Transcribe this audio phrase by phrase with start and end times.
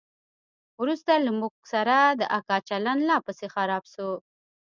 [0.81, 4.09] وروسته له موږ سره د اکا چلند لا پسې خراب سو.